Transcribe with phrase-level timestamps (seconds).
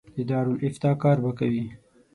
[0.15, 1.65] د دارالافتا کار به کوي.